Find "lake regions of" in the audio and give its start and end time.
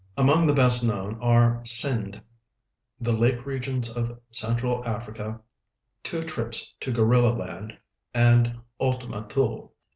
3.13-4.17